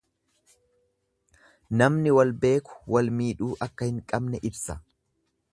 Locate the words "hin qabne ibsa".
3.93-4.83